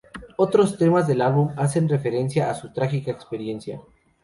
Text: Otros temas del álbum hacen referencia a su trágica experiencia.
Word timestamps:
Otros 0.35 0.79
temas 0.79 1.07
del 1.07 1.21
álbum 1.21 1.53
hacen 1.57 1.87
referencia 1.87 2.49
a 2.49 2.55
su 2.55 2.73
trágica 2.73 3.11
experiencia. 3.11 3.79